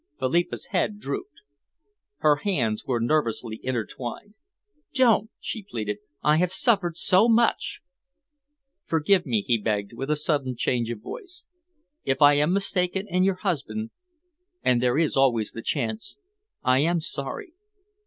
Philippa's 0.17 0.65
head 0.73 0.99
drooped. 0.99 1.41
Her 2.21 2.37
hands 2.37 2.85
were 2.87 2.99
nervously 2.99 3.59
intertwined. 3.61 4.33
"Don't!" 4.95 5.29
she 5.39 5.61
pleaded, 5.61 5.99
"I 6.23 6.37
have 6.37 6.51
suffered 6.51 6.97
so 6.97 7.29
much." 7.29 7.81
"Forgive 8.87 9.27
me," 9.27 9.43
he 9.45 9.59
begged, 9.59 9.93
with 9.93 10.09
a 10.09 10.15
sudden 10.15 10.55
change 10.55 10.89
of 10.89 11.01
voice. 11.03 11.45
"If 12.03 12.19
I 12.19 12.33
am 12.33 12.51
mistaken 12.51 13.05
in 13.09 13.23
your 13.23 13.35
husband 13.45 13.91
and 14.63 14.81
there 14.81 14.97
is 14.97 15.15
always 15.15 15.51
the 15.51 15.61
chance 15.61 16.17
I 16.63 16.79
am 16.79 16.99
sorry. 16.99 17.53